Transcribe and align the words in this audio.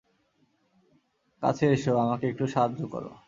কাছে 1.43 1.65
এসো, 1.71 1.91
আমাকে 2.05 2.25
একটু 2.27 2.45
সাহায্য 2.47 2.81
করো! 2.93 3.11